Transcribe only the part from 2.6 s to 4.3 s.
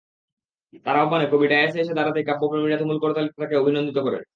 তুমুল করতালিতে তাঁকে অভিনন্দিত করেন।